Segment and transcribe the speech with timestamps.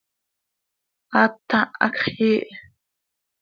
[1.21, 2.49] Aata, hacx yiih.